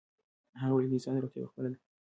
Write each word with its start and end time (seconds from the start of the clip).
هغه 0.61 0.73
وویل 0.73 0.89
چې 0.91 0.91
د 0.93 0.95
انسان 0.97 1.15
روغتیا 1.21 1.41
په 1.43 1.49
خپله 1.51 1.67
ده. 1.71 1.77